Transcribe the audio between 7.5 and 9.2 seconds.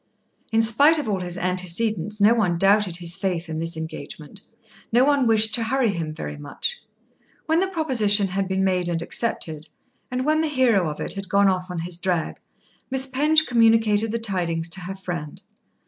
the proposition had been made and